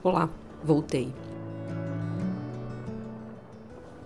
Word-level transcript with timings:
Olá, 0.00 0.30
voltei. 0.62 1.12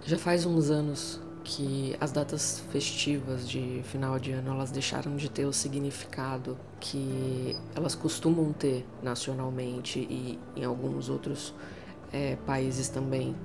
Já 0.07 0.17
faz 0.17 0.47
uns 0.47 0.71
anos 0.71 1.21
que 1.45 1.95
as 2.01 2.11
datas 2.11 2.61
festivas 2.71 3.47
de 3.47 3.83
final 3.85 4.19
de 4.19 4.33
ano 4.33 4.53
elas 4.53 4.71
deixaram 4.71 5.17
de 5.17 5.31
ter 5.31 5.45
o 5.45 5.53
significado 5.53 6.57
que 6.81 7.55
elas 7.75 7.95
costumam 7.95 8.55
ter 8.55 8.87
nacionalmente 9.03 9.99
e 9.99 10.39
em 10.57 10.65
alguns 10.65 11.11
outros 11.11 11.53
é, 12.11 12.37
países 12.47 12.89
também. 12.89 13.37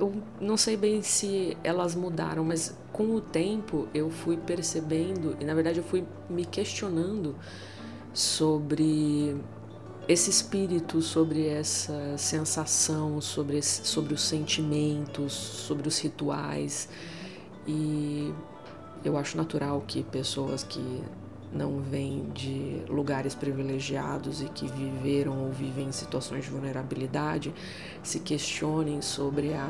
Eu 0.00 0.20
não 0.40 0.56
sei 0.56 0.76
bem 0.76 1.00
se 1.00 1.56
elas 1.62 1.94
mudaram, 1.94 2.42
mas 2.42 2.76
com 2.92 3.14
o 3.14 3.20
tempo 3.20 3.86
eu 3.94 4.10
fui 4.10 4.36
percebendo 4.36 5.36
e 5.38 5.44
na 5.44 5.54
verdade 5.54 5.78
eu 5.78 5.84
fui 5.84 6.04
me 6.28 6.44
questionando 6.44 7.36
sobre 8.12 9.36
esse 10.06 10.28
espírito, 10.28 11.00
sobre 11.00 11.46
essa 11.46 12.16
sensação, 12.18 13.20
sobre, 13.20 13.58
esse, 13.58 13.86
sobre 13.86 14.12
os 14.12 14.22
sentimentos, 14.22 15.32
sobre 15.32 15.88
os 15.88 15.98
rituais. 15.98 16.88
E 17.66 18.32
eu 19.04 19.16
acho 19.16 19.36
natural 19.36 19.82
que 19.86 20.02
pessoas 20.02 20.62
que 20.62 21.02
não 21.52 21.80
vêm 21.80 22.30
de 22.34 22.82
lugares 22.88 23.34
privilegiados 23.34 24.42
e 24.42 24.46
que 24.46 24.66
viveram 24.66 25.44
ou 25.44 25.52
vivem 25.52 25.88
em 25.88 25.92
situações 25.92 26.44
de 26.44 26.50
vulnerabilidade 26.50 27.54
se 28.02 28.20
questionem 28.20 29.00
sobre 29.00 29.54
a 29.54 29.68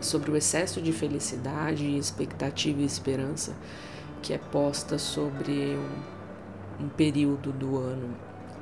sobre 0.00 0.30
o 0.30 0.36
excesso 0.36 0.80
de 0.80 0.92
felicidade, 0.92 1.84
expectativa 1.96 2.80
e 2.80 2.84
esperança 2.84 3.56
que 4.22 4.32
é 4.32 4.38
posta 4.38 4.96
sobre 4.96 5.76
um, 6.80 6.84
um 6.84 6.88
período 6.88 7.50
do 7.50 7.76
ano 7.76 8.14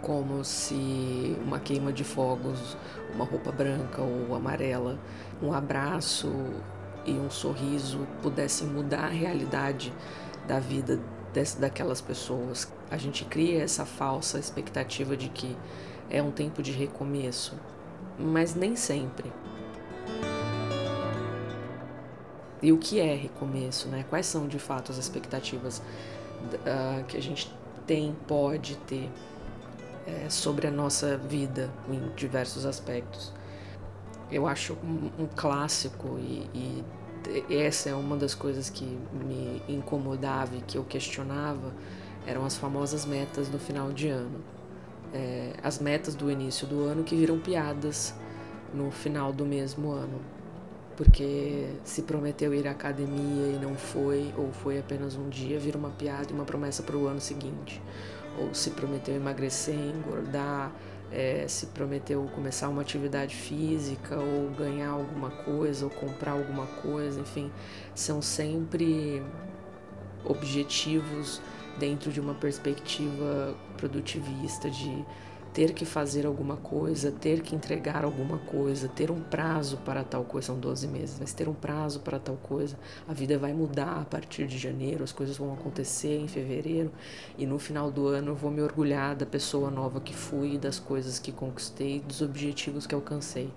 como 0.02 0.44
se 0.44 1.36
uma 1.44 1.58
queima 1.58 1.92
de 1.92 2.04
fogos, 2.04 2.76
uma 3.14 3.24
roupa 3.24 3.50
branca 3.50 4.02
ou 4.02 4.34
amarela, 4.34 4.98
um 5.42 5.52
abraço 5.52 6.32
e 7.04 7.12
um 7.12 7.30
sorriso 7.30 8.06
pudessem 8.22 8.66
mudar 8.66 9.04
a 9.04 9.08
realidade 9.08 9.92
da 10.46 10.58
vida 10.58 11.00
desse, 11.32 11.60
daquelas 11.60 12.00
pessoas. 12.00 12.70
A 12.90 12.96
gente 12.96 13.24
cria 13.24 13.62
essa 13.62 13.84
falsa 13.84 14.38
expectativa 14.38 15.16
de 15.16 15.28
que 15.28 15.56
é 16.10 16.22
um 16.22 16.30
tempo 16.30 16.62
de 16.62 16.72
recomeço, 16.72 17.54
mas 18.18 18.54
nem 18.54 18.76
sempre. 18.76 19.32
E 22.62 22.72
o 22.72 22.78
que 22.78 22.98
é 22.98 23.14
recomeço, 23.14 23.88
né? 23.88 24.04
Quais 24.08 24.26
são 24.26 24.48
de 24.48 24.58
fato 24.58 24.90
as 24.90 24.98
expectativas 24.98 25.78
uh, 25.78 27.04
que 27.06 27.16
a 27.16 27.22
gente 27.22 27.52
tem, 27.86 28.16
pode 28.26 28.76
ter 28.78 29.10
é, 30.06 30.28
sobre 30.30 30.66
a 30.66 30.70
nossa 30.70 31.16
vida 31.16 31.70
em 31.88 32.14
diversos 32.14 32.64
aspectos. 32.64 33.32
Eu 34.30 34.46
acho 34.46 34.74
um, 34.74 35.22
um 35.22 35.26
clássico 35.26 36.18
e, 36.18 36.48
e, 36.54 36.84
essa 37.50 37.90
é 37.90 37.94
uma 37.94 38.16
das 38.16 38.34
coisas 38.34 38.70
que 38.70 38.84
me 38.84 39.62
incomodava 39.68 40.54
e 40.54 40.60
que 40.60 40.78
eu 40.78 40.84
questionava 40.84 41.72
eram 42.26 42.44
as 42.44 42.56
famosas 42.56 43.04
metas 43.04 43.48
do 43.48 43.58
final 43.58 43.92
de 43.92 44.08
ano. 44.08 44.40
É, 45.12 45.54
as 45.62 45.78
metas 45.78 46.14
do 46.14 46.30
início 46.30 46.66
do 46.66 46.84
ano 46.84 47.04
que 47.04 47.16
viram 47.16 47.38
piadas 47.38 48.14
no 48.74 48.90
final 48.90 49.32
do 49.32 49.44
mesmo 49.44 49.90
ano. 49.90 50.20
Porque 50.96 51.66
se 51.84 52.02
prometeu 52.02 52.54
ir 52.54 52.66
à 52.66 52.70
academia 52.70 53.46
e 53.48 53.58
não 53.60 53.74
foi, 53.74 54.32
ou 54.36 54.50
foi 54.50 54.78
apenas 54.78 55.14
um 55.14 55.28
dia, 55.28 55.58
vira 55.58 55.76
uma 55.76 55.90
piada 55.90 56.28
e 56.30 56.32
uma 56.32 56.44
promessa 56.44 56.82
para 56.82 56.96
o 56.96 57.06
ano 57.06 57.20
seguinte. 57.20 57.82
Ou 58.38 58.54
se 58.54 58.70
prometeu 58.70 59.14
emagrecer, 59.14 59.74
engordar, 59.74 60.72
é, 61.12 61.46
se 61.48 61.66
prometeu 61.66 62.28
começar 62.34 62.68
uma 62.68 62.82
atividade 62.82 63.34
física 63.34 64.18
ou 64.18 64.50
ganhar 64.50 64.90
alguma 64.90 65.30
coisa 65.30 65.84
ou 65.84 65.90
comprar 65.90 66.32
alguma 66.32 66.66
coisa, 66.66 67.20
enfim, 67.20 67.50
são 67.94 68.20
sempre 68.20 69.22
objetivos 70.24 71.40
dentro 71.78 72.10
de 72.10 72.20
uma 72.20 72.34
perspectiva 72.34 73.54
produtivista 73.76 74.68
de 74.70 75.04
ter 75.56 75.72
que 75.72 75.86
fazer 75.86 76.26
alguma 76.26 76.58
coisa, 76.58 77.10
ter 77.10 77.40
que 77.40 77.56
entregar 77.56 78.04
alguma 78.04 78.36
coisa, 78.36 78.88
ter 78.88 79.10
um 79.10 79.22
prazo 79.22 79.78
para 79.78 80.04
tal 80.04 80.22
coisa, 80.22 80.48
são 80.48 80.60
12 80.60 80.86
meses, 80.86 81.16
mas 81.18 81.32
ter 81.32 81.48
um 81.48 81.54
prazo 81.54 82.00
para 82.00 82.18
tal 82.18 82.36
coisa, 82.36 82.78
a 83.08 83.14
vida 83.14 83.38
vai 83.38 83.54
mudar 83.54 84.02
a 84.02 84.04
partir 84.04 84.46
de 84.46 84.58
janeiro, 84.58 85.02
as 85.02 85.12
coisas 85.12 85.38
vão 85.38 85.54
acontecer 85.54 86.18
em 86.20 86.28
fevereiro 86.28 86.92
e 87.38 87.46
no 87.46 87.58
final 87.58 87.90
do 87.90 88.06
ano 88.06 88.32
eu 88.32 88.36
vou 88.36 88.50
me 88.50 88.60
orgulhar 88.60 89.16
da 89.16 89.24
pessoa 89.24 89.70
nova 89.70 89.98
que 89.98 90.14
fui, 90.14 90.58
das 90.58 90.78
coisas 90.78 91.18
que 91.18 91.32
conquistei, 91.32 92.00
dos 92.00 92.20
objetivos 92.20 92.86
que 92.86 92.94
alcancei. 92.94 93.50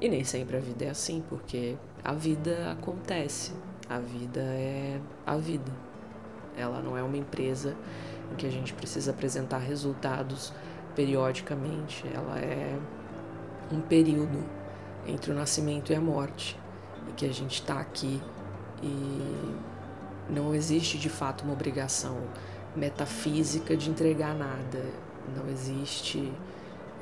E 0.00 0.08
nem 0.08 0.24
sempre 0.24 0.56
a 0.56 0.60
vida 0.60 0.86
é 0.86 0.90
assim, 0.90 1.22
porque 1.28 1.76
a 2.02 2.14
vida 2.14 2.72
acontece. 2.72 3.52
A 3.88 3.98
vida 3.98 4.40
é 4.40 4.98
a 5.26 5.36
vida. 5.36 5.70
Ela 6.56 6.80
não 6.80 6.96
é 6.96 7.02
uma 7.02 7.16
empresa 7.16 7.76
em 8.32 8.36
que 8.36 8.46
a 8.46 8.50
gente 8.50 8.72
precisa 8.72 9.10
apresentar 9.10 9.58
resultados 9.58 10.52
periodicamente. 10.94 12.04
Ela 12.14 12.38
é 12.38 12.78
um 13.70 13.80
período 13.80 14.42
entre 15.06 15.32
o 15.32 15.34
nascimento 15.34 15.92
e 15.92 15.94
a 15.94 16.00
morte, 16.00 16.58
em 17.08 17.12
que 17.12 17.26
a 17.26 17.32
gente 17.32 17.54
está 17.54 17.80
aqui 17.80 18.20
e 18.82 19.56
não 20.30 20.54
existe 20.54 20.98
de 20.98 21.08
fato 21.08 21.42
uma 21.42 21.52
obrigação 21.52 22.16
metafísica 22.74 23.76
de 23.76 23.90
entregar 23.90 24.34
nada. 24.34 24.84
Não 25.36 25.48
existe 25.48 26.32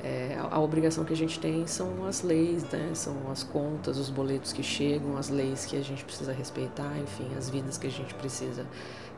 é, 0.03 0.37
a 0.49 0.59
obrigação 0.59 1.03
que 1.03 1.11
a 1.11 1.15
gente 1.15 1.39
tem 1.39 1.67
são 1.67 2.05
as 2.05 2.21
leis, 2.21 2.63
né? 2.63 2.91
são 2.93 3.15
as 3.31 3.43
contas, 3.43 3.97
os 3.97 4.09
boletos 4.09 4.53
que 4.53 4.63
chegam, 4.63 5.17
as 5.17 5.29
leis 5.29 5.65
que 5.65 5.75
a 5.75 5.81
gente 5.81 6.05
precisa 6.05 6.31
respeitar, 6.31 6.97
enfim, 6.99 7.27
as 7.37 7.49
vidas 7.49 7.77
que 7.77 7.87
a 7.87 7.91
gente 7.91 8.13
precisa 8.13 8.65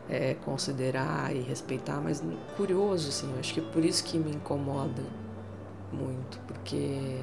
é, 0.08 0.34
considerar 0.34 1.34
e 1.34 1.40
respeitar. 1.40 2.00
Mas 2.00 2.22
curioso, 2.56 3.08
assim, 3.08 3.32
acho 3.38 3.54
que 3.54 3.60
é 3.60 3.62
por 3.62 3.84
isso 3.84 4.02
que 4.04 4.18
me 4.18 4.32
incomoda 4.32 5.02
muito, 5.92 6.40
porque 6.46 7.20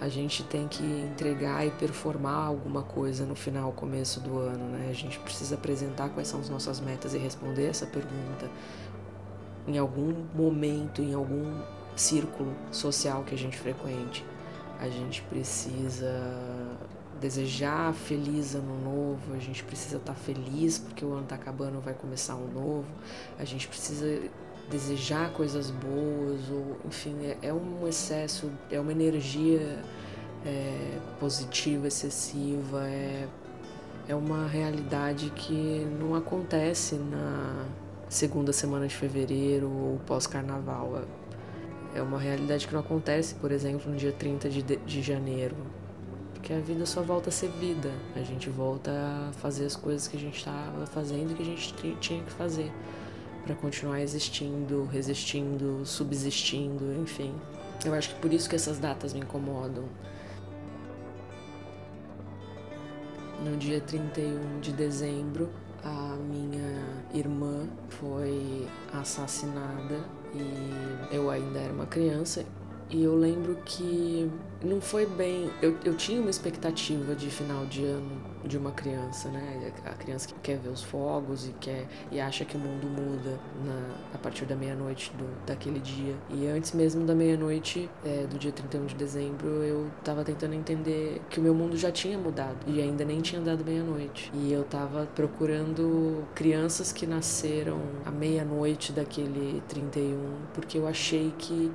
a 0.00 0.08
gente 0.08 0.42
tem 0.42 0.66
que 0.66 0.82
entregar 0.82 1.64
e 1.64 1.70
performar 1.70 2.48
alguma 2.48 2.82
coisa 2.82 3.24
no 3.24 3.36
final, 3.36 3.70
começo 3.70 4.18
do 4.18 4.36
ano, 4.38 4.64
né? 4.70 4.88
A 4.90 4.92
gente 4.92 5.20
precisa 5.20 5.54
apresentar 5.54 6.08
quais 6.08 6.26
são 6.26 6.40
as 6.40 6.48
nossas 6.48 6.80
metas 6.80 7.14
e 7.14 7.18
responder 7.18 7.66
essa 7.66 7.86
pergunta 7.86 8.50
em 9.68 9.78
algum 9.78 10.12
momento, 10.34 11.00
em 11.00 11.14
algum 11.14 11.62
círculo 11.96 12.54
social 12.70 13.22
que 13.24 13.34
a 13.34 13.38
gente 13.38 13.58
frequente. 13.58 14.24
A 14.78 14.88
gente 14.88 15.22
precisa 15.22 16.10
desejar 17.20 17.94
feliz 17.94 18.54
ano 18.54 18.80
novo, 18.82 19.34
a 19.34 19.38
gente 19.38 19.62
precisa 19.62 19.96
estar 19.96 20.12
tá 20.12 20.18
feliz 20.18 20.78
porque 20.78 21.04
o 21.04 21.12
ano 21.12 21.22
está 21.22 21.36
acabando, 21.36 21.80
vai 21.80 21.94
começar 21.94 22.34
um 22.34 22.48
novo. 22.48 22.86
A 23.38 23.44
gente 23.44 23.68
precisa 23.68 24.20
desejar 24.70 25.32
coisas 25.32 25.70
boas, 25.70 26.40
ou 26.50 26.78
enfim, 26.84 27.16
é, 27.24 27.38
é 27.42 27.52
um 27.52 27.86
excesso, 27.86 28.50
é 28.70 28.80
uma 28.80 28.90
energia 28.90 29.78
é, 30.44 30.98
positiva, 31.20 31.86
excessiva, 31.86 32.88
é, 32.88 33.28
é 34.08 34.14
uma 34.14 34.46
realidade 34.46 35.30
que 35.30 35.86
não 36.00 36.14
acontece 36.14 36.96
na 36.96 37.66
segunda 38.08 38.52
semana 38.52 38.86
de 38.86 38.94
fevereiro 38.94 39.70
ou 39.70 40.00
pós-carnaval. 40.06 41.04
É 41.94 42.00
uma 42.00 42.18
realidade 42.18 42.66
que 42.66 42.72
não 42.72 42.80
acontece, 42.80 43.34
por 43.34 43.52
exemplo, 43.52 43.90
no 43.90 43.96
dia 43.96 44.12
30 44.12 44.48
de, 44.48 44.62
de 44.62 45.02
janeiro. 45.02 45.56
Porque 46.32 46.52
a 46.52 46.58
vida 46.58 46.86
só 46.86 47.02
volta 47.02 47.28
a 47.28 47.32
ser 47.32 47.50
vida. 47.50 47.90
A 48.16 48.20
gente 48.20 48.48
volta 48.48 48.90
a 48.90 49.32
fazer 49.34 49.66
as 49.66 49.76
coisas 49.76 50.08
que 50.08 50.16
a 50.16 50.20
gente 50.20 50.38
estava 50.38 50.86
fazendo 50.86 51.32
e 51.32 51.34
que 51.34 51.42
a 51.42 51.44
gente 51.44 51.74
tinha 52.00 52.22
que 52.22 52.32
fazer 52.32 52.72
para 53.44 53.54
continuar 53.54 54.00
existindo, 54.00 54.84
resistindo, 54.86 55.84
subsistindo, 55.84 56.94
enfim. 56.94 57.34
Eu 57.84 57.92
acho 57.94 58.14
que 58.14 58.20
por 58.20 58.32
isso 58.32 58.48
que 58.48 58.56
essas 58.56 58.78
datas 58.78 59.12
me 59.12 59.20
incomodam. 59.20 59.84
No 63.44 63.56
dia 63.56 63.80
31 63.80 64.60
de 64.60 64.72
dezembro, 64.72 65.50
a 65.84 66.16
minha 66.16 66.84
irmã 67.12 67.68
foi 67.88 68.66
assassinada 68.92 70.21
e 70.34 71.14
eu 71.14 71.30
ainda 71.30 71.58
era 71.58 71.72
uma 71.72 71.86
criança 71.86 72.44
E 72.92 73.04
eu 73.04 73.16
lembro 73.16 73.56
que 73.64 74.30
não 74.62 74.78
foi 74.78 75.06
bem. 75.06 75.50
Eu, 75.62 75.78
eu 75.82 75.96
tinha 75.96 76.20
uma 76.20 76.28
expectativa 76.28 77.14
de 77.14 77.30
final 77.30 77.64
de 77.64 77.82
ano 77.86 78.20
de 78.44 78.58
uma 78.58 78.70
criança, 78.72 79.30
né? 79.30 79.72
A 79.86 79.94
criança 79.94 80.28
que 80.28 80.34
quer 80.42 80.58
ver 80.58 80.68
os 80.68 80.82
fogos 80.82 81.48
e 81.48 81.52
quer 81.52 81.86
e 82.10 82.20
acha 82.20 82.44
que 82.44 82.54
o 82.54 82.60
mundo 82.60 82.86
muda 82.88 83.38
na, 83.64 83.94
a 84.12 84.18
partir 84.18 84.44
da 84.44 84.54
meia-noite 84.54 85.10
daquele 85.46 85.80
dia. 85.80 86.14
E 86.28 86.46
antes 86.46 86.72
mesmo 86.72 87.06
da 87.06 87.14
meia-noite 87.14 87.88
é, 88.04 88.26
do 88.26 88.38
dia 88.38 88.52
31 88.52 88.84
de 88.84 88.94
dezembro, 88.94 89.48
eu 89.62 89.90
tava 90.04 90.22
tentando 90.22 90.54
entender 90.54 91.22
que 91.30 91.40
o 91.40 91.42
meu 91.42 91.54
mundo 91.54 91.78
já 91.78 91.90
tinha 91.90 92.18
mudado 92.18 92.58
e 92.66 92.82
ainda 92.82 93.06
nem 93.06 93.22
tinha 93.22 93.40
dado 93.40 93.64
meia-noite. 93.64 94.30
E 94.34 94.52
eu 94.52 94.64
tava 94.64 95.06
procurando 95.14 96.24
crianças 96.34 96.92
que 96.92 97.06
nasceram 97.06 97.80
à 98.04 98.10
meia-noite 98.10 98.92
daquele 98.92 99.62
31, 99.66 100.18
porque 100.52 100.76
eu 100.76 100.86
achei 100.86 101.32
que 101.38 101.72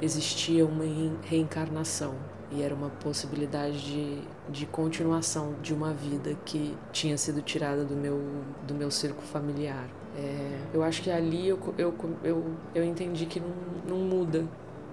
existia 0.00 0.64
uma 0.66 0.84
reencarnação 1.22 2.14
e 2.50 2.62
era 2.62 2.74
uma 2.74 2.90
possibilidade 2.90 3.84
de, 3.84 4.22
de 4.48 4.66
continuação 4.66 5.54
de 5.62 5.74
uma 5.74 5.92
vida 5.92 6.36
que 6.44 6.76
tinha 6.92 7.16
sido 7.16 7.42
tirada 7.42 7.84
do 7.84 7.96
meu, 7.96 8.20
do 8.66 8.74
meu 8.74 8.90
cerco 8.90 9.22
familiar. 9.22 9.88
É, 10.16 10.58
eu 10.72 10.82
acho 10.82 11.02
que 11.02 11.10
ali 11.10 11.48
eu, 11.48 11.58
eu, 11.76 11.94
eu, 12.22 12.44
eu 12.74 12.84
entendi 12.84 13.26
que 13.26 13.40
não, 13.40 13.48
não 13.88 13.98
muda, 13.98 14.44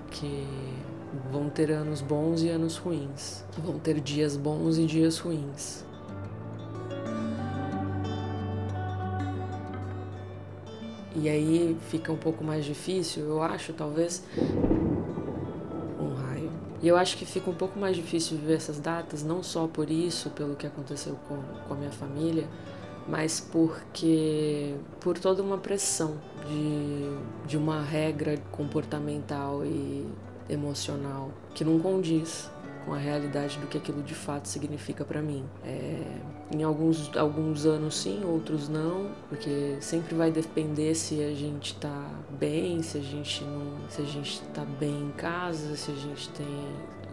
que 0.09 0.47
vão 1.31 1.49
ter 1.49 1.71
anos 1.71 2.01
bons 2.01 2.41
e 2.41 2.49
anos 2.49 2.77
ruins, 2.77 3.43
vão 3.57 3.77
ter 3.77 3.99
dias 3.99 4.35
bons 4.35 4.77
e 4.77 4.85
dias 4.85 5.19
ruins. 5.19 5.85
E 11.13 11.29
aí 11.29 11.77
fica 11.89 12.11
um 12.11 12.17
pouco 12.17 12.43
mais 12.43 12.63
difícil, 12.63 13.23
eu 13.23 13.43
acho, 13.43 13.73
talvez, 13.73 14.23
e 16.81 16.87
eu 16.87 16.97
acho 16.97 17.15
que 17.17 17.25
fica 17.25 17.49
um 17.49 17.53
pouco 17.53 17.79
mais 17.79 17.95
difícil 17.95 18.37
viver 18.37 18.55
essas 18.55 18.79
datas, 18.79 19.23
não 19.23 19.43
só 19.43 19.67
por 19.67 19.89
isso, 19.89 20.31
pelo 20.31 20.55
que 20.55 20.65
aconteceu 20.65 21.15
com, 21.27 21.37
com 21.67 21.73
a 21.73 21.77
minha 21.77 21.91
família, 21.91 22.47
mas 23.07 23.39
porque 23.39 24.75
por 24.99 25.17
toda 25.17 25.43
uma 25.43 25.57
pressão 25.57 26.15
de, 26.47 27.47
de 27.47 27.57
uma 27.57 27.81
regra 27.81 28.37
comportamental 28.51 29.63
e 29.65 30.07
emocional 30.49 31.31
que 31.53 31.63
não 31.63 31.79
condiz 31.79 32.49
com 32.85 32.93
a 32.93 32.97
realidade 32.97 33.57
do 33.59 33.67
que 33.67 33.77
aquilo 33.77 34.01
de 34.01 34.15
fato 34.15 34.47
significa 34.47 35.03
para 35.03 35.21
mim. 35.21 35.45
É, 35.63 36.01
em 36.53 36.63
alguns, 36.63 37.15
alguns 37.15 37.65
anos 37.65 37.95
sim, 37.95 38.23
outros 38.25 38.67
não, 38.67 39.11
porque 39.29 39.77
sempre 39.79 40.15
vai 40.15 40.31
depender 40.31 40.95
se 40.95 41.23
a 41.23 41.33
gente 41.33 41.75
tá 41.75 42.09
bem, 42.39 42.81
se 42.81 42.97
a 42.97 43.01
gente 43.01 43.43
não, 43.43 43.89
se 43.89 44.01
a 44.01 44.05
gente 44.05 44.41
tá 44.53 44.65
bem 44.65 45.03
em 45.03 45.11
casa, 45.11 45.75
se 45.75 45.91
a 45.91 45.95
gente 45.95 46.29
tem 46.29 46.47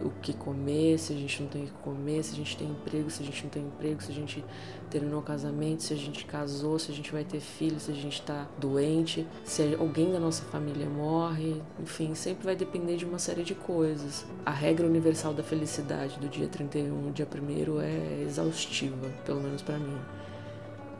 o 0.01 0.09
que 0.21 0.33
comer, 0.33 0.97
se 0.97 1.13
a 1.13 1.15
gente 1.15 1.41
não 1.41 1.49
tem 1.49 1.63
o 1.63 1.67
que 1.67 1.73
comer, 1.73 2.23
se 2.23 2.33
a 2.33 2.35
gente 2.35 2.57
tem 2.57 2.67
emprego, 2.69 3.09
se 3.09 3.21
a 3.21 3.25
gente 3.25 3.43
não 3.43 3.49
tem 3.49 3.63
emprego, 3.63 4.01
se 4.01 4.11
a 4.11 4.15
gente 4.15 4.43
terminou 4.89 5.19
o 5.19 5.23
casamento, 5.23 5.83
se 5.83 5.93
a 5.93 5.97
gente 5.97 6.25
casou, 6.25 6.79
se 6.79 6.91
a 6.91 6.95
gente 6.95 7.11
vai 7.11 7.23
ter 7.23 7.39
filho, 7.39 7.79
se 7.79 7.91
a 7.91 7.93
gente 7.93 8.19
está 8.19 8.47
doente, 8.57 9.27
se 9.43 9.75
alguém 9.79 10.11
da 10.11 10.19
nossa 10.19 10.43
família 10.43 10.89
morre, 10.89 11.61
enfim, 11.79 12.15
sempre 12.15 12.45
vai 12.45 12.55
depender 12.55 12.97
de 12.97 13.05
uma 13.05 13.19
série 13.19 13.43
de 13.43 13.55
coisas. 13.55 14.25
A 14.45 14.51
regra 14.51 14.87
universal 14.87 15.33
da 15.33 15.43
felicidade 15.43 16.19
do 16.19 16.27
dia 16.27 16.47
31, 16.47 17.11
dia 17.11 17.27
1 17.27 17.81
é 17.81 18.21
exaustiva, 18.23 19.09
pelo 19.25 19.41
menos 19.41 19.61
para 19.61 19.77
mim. 19.77 19.97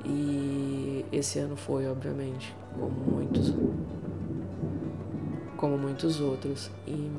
E 0.06 1.06
esse 1.12 1.40
ano 1.40 1.56
foi, 1.56 1.88
obviamente, 1.88 2.56
como 2.74 2.90
muitos 2.90 3.54
como 5.60 5.78
muitos 5.78 6.22
outros. 6.22 6.72
E 6.88 7.12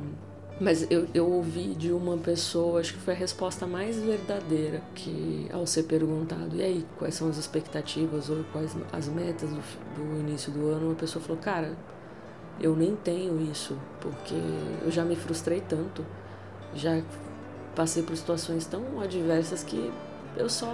mas 0.61 0.87
eu, 0.91 1.09
eu 1.15 1.27
ouvi 1.27 1.75
de 1.75 1.91
uma 1.91 2.19
pessoa, 2.19 2.81
acho 2.81 2.93
que 2.93 3.01
foi 3.01 3.15
a 3.15 3.17
resposta 3.17 3.67
mais 3.67 3.99
verdadeira 3.99 4.83
que 4.95 5.49
ao 5.51 5.67
ser 5.67 5.85
perguntado, 5.85 6.55
e 6.55 6.63
aí, 6.63 6.87
quais 6.99 7.15
são 7.15 7.31
as 7.31 7.39
expectativas 7.39 8.29
ou 8.29 8.45
quais 8.53 8.77
as 8.93 9.09
metas 9.09 9.49
do, 9.49 9.63
do 9.97 10.21
início 10.21 10.53
do 10.53 10.69
ano, 10.69 10.89
uma 10.89 10.95
pessoa 10.95 11.25
falou, 11.25 11.41
cara, 11.41 11.75
eu 12.61 12.77
nem 12.77 12.95
tenho 12.95 13.41
isso, 13.51 13.75
porque 14.01 14.35
eu 14.85 14.91
já 14.91 15.03
me 15.03 15.17
frustrei 15.17 15.63
tanto, 15.63 16.05
já 16.75 17.03
passei 17.75 18.03
por 18.03 18.15
situações 18.15 18.67
tão 18.67 19.01
adversas 19.01 19.65
que 19.65 19.91
eu 20.37 20.49
só 20.49 20.71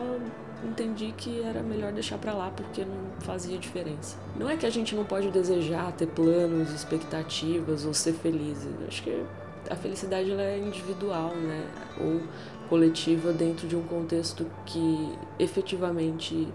entendi 0.65 1.15
que 1.17 1.43
era 1.43 1.63
melhor 1.63 1.93
deixar 1.93 2.19
para 2.19 2.35
lá 2.35 2.51
porque 2.51 2.85
não 2.85 3.21
fazia 3.21 3.57
diferença. 3.57 4.17
Não 4.37 4.51
é 4.51 4.57
que 4.57 4.67
a 4.67 4.71
gente 4.71 4.97
não 4.97 5.05
pode 5.05 5.31
desejar 5.31 5.93
ter 5.93 6.07
planos, 6.07 6.73
expectativas 6.73 7.85
ou 7.85 7.95
ser 7.95 8.15
feliz. 8.15 8.67
Acho 8.89 9.03
que 9.03 9.25
a 9.71 9.77
felicidade 9.77 10.31
ela 10.31 10.43
é 10.43 10.59
individual, 10.59 11.35
né? 11.35 11.67
Ou 12.01 12.23
coletiva 12.69 13.33
dentro 13.33 13.69
de 13.69 13.77
um 13.77 13.83
contexto 13.83 14.47
que 14.65 15.13
efetivamente 15.39 16.49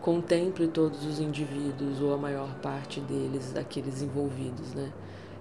contemple 0.00 0.66
todos 0.66 1.06
os 1.06 1.20
indivíduos 1.20 2.00
ou 2.00 2.12
a 2.12 2.16
maior 2.16 2.52
parte 2.56 3.00
deles, 3.00 3.52
daqueles 3.52 4.02
envolvidos, 4.02 4.74
né? 4.74 4.92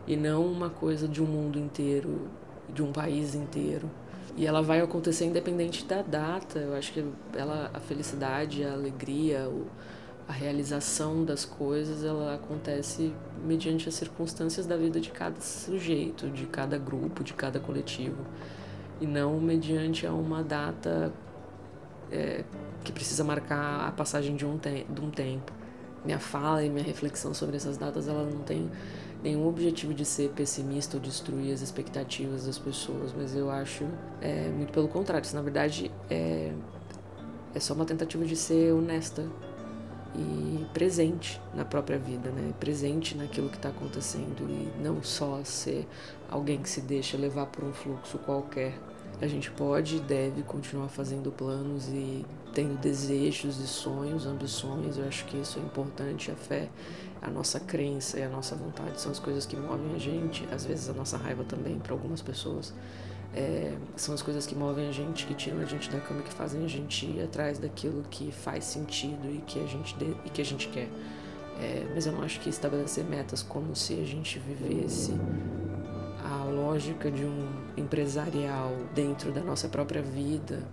E 0.08 0.16
não 0.16 0.46
uma 0.46 0.70
coisa 0.70 1.08
de 1.08 1.22
um 1.22 1.26
mundo 1.26 1.58
inteiro, 1.58 2.28
de 2.70 2.84
um 2.84 2.92
país 2.92 3.34
inteiro. 3.36 3.90
E 4.38 4.46
ela 4.46 4.62
vai 4.62 4.80
acontecer 4.80 5.26
independente 5.26 5.84
da 5.86 6.02
data. 6.02 6.60
Eu 6.60 6.76
acho 6.76 6.94
que 6.94 7.04
ela, 7.36 7.70
a 7.74 7.80
felicidade, 7.80 8.64
a 8.64 8.74
alegria, 8.74 9.50
o, 9.50 9.68
a 10.28 10.32
realização 10.32 11.24
das 11.24 11.46
coisas 11.46 12.04
ela 12.04 12.36
acontece 12.36 13.14
mediante 13.44 13.90
as 13.90 13.96
circunstâncias 13.96 14.66
da 14.66 14.78
vida 14.78 15.00
de 15.00 15.10
cada 15.10 15.40
sujeito, 15.42 16.30
de 16.30 16.46
cada 16.46 16.78
grupo, 16.78 17.24
de 17.24 17.34
cada 17.34 17.60
coletivo, 17.60 18.24
e 19.00 19.08
não 19.08 19.40
mediante 19.40 20.06
uma 20.06 20.44
data 20.44 21.12
é, 22.12 22.44
que 22.84 22.92
precisa 22.92 23.24
marcar 23.24 23.88
a 23.88 23.92
passagem 23.92 24.36
de 24.36 24.46
um, 24.46 24.58
de 24.58 25.02
um 25.02 25.10
tempo. 25.10 25.52
Minha 26.04 26.20
fala 26.20 26.64
e 26.64 26.70
minha 26.70 26.84
reflexão 26.84 27.34
sobre 27.34 27.58
essas 27.58 27.78
datas 27.78 28.08
ela 28.08 28.24
não 28.24 28.42
tem 28.42 28.70
nenhum 29.24 29.48
objetivo 29.48 29.94
de 29.94 30.04
ser 30.04 30.30
pessimista 30.32 30.98
ou 30.98 31.02
destruir 31.02 31.54
as 31.54 31.62
expectativas 31.62 32.46
das 32.46 32.58
pessoas, 32.58 33.14
mas 33.16 33.36
eu 33.36 33.52
acho 33.52 33.86
é, 34.20 34.50
muito 34.50 34.72
pelo 34.72 34.88
contrário. 34.88 35.24
Isso, 35.24 35.36
na 35.36 35.44
verdade, 35.44 35.92
é, 36.10 36.52
é 37.54 37.60
só 37.60 37.74
uma 37.74 37.86
tentativa 37.86 38.26
de 38.26 38.36
ser 38.36 38.74
honesta 38.74 39.28
e 40.16 40.66
presente 40.74 41.42
na 41.54 41.64
própria 41.64 41.98
vida, 41.98 42.30
né? 42.30 42.54
Presente 42.60 43.16
naquilo 43.16 43.50
que 43.50 43.58
está 43.58 43.70
acontecendo 43.70 44.48
e 44.50 44.82
não 44.82 45.02
só 45.02 45.44
ser 45.44 45.88
alguém 46.30 46.62
que 46.62 46.70
se 46.70 46.82
deixa 46.82 47.18
levar 47.18 47.46
por 47.48 47.64
um 47.64 47.74
fluxo 47.74 48.18
qualquer. 48.20 48.78
A 49.22 49.28
gente 49.28 49.52
pode 49.52 49.98
e 49.98 50.00
deve 50.00 50.42
continuar 50.44 50.90
fazendo 50.90 51.32
planos 51.32 51.88
e 51.90 52.26
tendo 52.54 52.78
desejos 52.80 53.60
e 53.60 53.68
sonhos, 53.68 54.26
ambições. 54.26 54.98
Eu 54.98 55.08
acho 55.08 55.26
que 55.26 55.38
isso 55.38 55.60
é 55.60 55.62
importante. 55.62 56.32
A 56.32 56.36
fé, 56.36 56.70
a 57.22 57.30
nossa 57.30 57.60
crença 57.60 58.20
e 58.20 58.24
a 58.24 58.30
nossa 58.30 58.56
vontade 58.56 59.00
são 59.00 59.12
as 59.12 59.20
coisas 59.20 59.46
que 59.46 59.56
movem 59.56 59.94
a 59.96 60.00
gente. 60.00 60.48
Às 60.52 60.66
vezes 60.66 60.90
a 60.90 60.94
nossa 60.94 61.18
raiva 61.18 61.44
também 61.44 61.78
para 61.78 61.94
algumas 61.94 62.22
pessoas. 62.22 62.74
É, 63.34 63.78
são 63.96 64.14
as 64.14 64.22
coisas 64.22 64.46
que 64.46 64.54
movem 64.54 64.90
a 64.90 64.92
gente, 64.92 65.26
que 65.26 65.34
tiram 65.34 65.60
a 65.60 65.66
gente 65.66 65.90
da 65.90 66.00
cama, 66.02 66.22
que 66.22 66.34
fazem 66.34 66.66
a 66.66 66.68
gente 66.68 67.06
ir 67.06 67.24
atrás 67.24 67.58
daquilo 67.58 68.04
que 68.10 68.32
faz 68.32 68.66
sentido 68.66 69.30
e 69.30 69.42
que 69.48 69.60
a 69.60 69.66
gente, 69.66 69.96
de, 69.96 70.16
e 70.26 70.30
que 70.30 70.42
a 70.42 70.46
gente 70.46 70.68
quer. 70.68 70.90
É, 71.60 71.88
mas 71.94 72.06
eu 72.06 72.12
não 72.12 72.24
acho 72.24 72.40
que 72.40 72.50
estabelecer 72.50 73.06
metas 73.06 73.42
como 73.42 73.76
se 73.76 73.94
a 73.94 74.04
gente 74.06 74.40
vivesse 74.40 75.14
a 76.24 76.44
lógica 76.44 77.10
de 77.10 77.24
um 77.24 77.48
empresarial 77.78 78.72
dentro 78.94 79.32
da 79.32 79.42
nossa 79.42 79.70
própria 79.70 80.02
vida. 80.02 80.64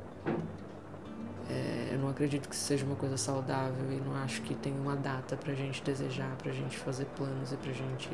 É, 1.49 1.91
eu 1.93 1.99
não 1.99 2.09
acredito 2.09 2.49
que 2.49 2.57
seja 2.57 2.85
uma 2.85 2.97
coisa 2.97 3.17
saudável 3.17 3.91
e 3.91 4.01
não 4.01 4.15
acho 4.17 4.43
que 4.43 4.55
tem 4.55 4.73
uma 4.73 4.97
data 4.97 5.37
pra 5.37 5.55
gente 5.55 5.83
desejar, 5.83 6.37
pra 6.37 6.53
gente 6.53 6.77
fazer 6.77 7.07
planos 7.17 7.53
e 7.53 7.57
pra 7.57 7.73
gente 7.73 8.09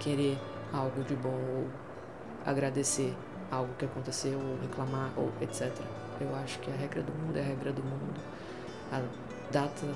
querer 0.00 0.38
algo 0.72 1.02
de 1.04 1.14
bom 1.14 1.30
ou 1.30 1.66
agradecer 2.44 3.14
algo 3.50 3.72
que 3.78 3.84
aconteceu, 3.84 4.38
ou 4.38 4.60
reclamar, 4.60 5.10
ou 5.16 5.32
etc. 5.40 5.72
Eu 6.20 6.34
acho 6.36 6.58
que 6.60 6.70
a 6.70 6.74
regra 6.74 7.02
do 7.02 7.12
mundo 7.12 7.36
é 7.36 7.40
a 7.40 7.44
regra 7.44 7.72
do 7.72 7.82
mundo. 7.82 8.20
A 8.92 9.02
data 9.50 9.86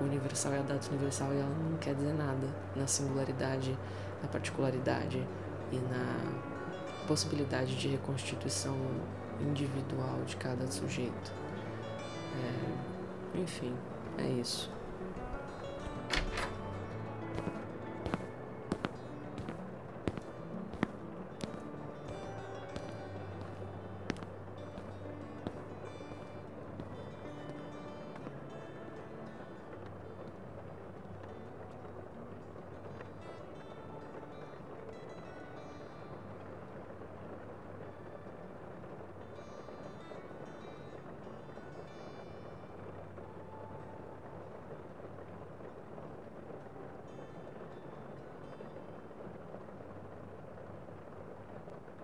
universal 0.00 0.52
é 0.52 0.58
a 0.58 0.62
data 0.62 0.88
universal 0.90 1.32
e 1.32 1.38
ela 1.38 1.48
não 1.48 1.78
quer 1.78 1.94
dizer 1.94 2.14
nada 2.14 2.46
na 2.74 2.86
singularidade, 2.86 3.76
na 4.22 4.28
particularidade 4.28 5.26
e 5.72 5.76
na 5.76 7.06
possibilidade 7.06 7.76
de 7.76 7.88
reconstituição 7.88 8.76
individual 9.40 10.20
de 10.26 10.36
cada 10.36 10.66
sujeito. 10.66 11.32
É, 12.34 13.38
enfim, 13.38 13.74
é 14.18 14.26
isso. 14.26 14.70